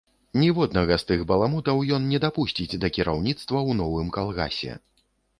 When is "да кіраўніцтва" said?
2.85-3.43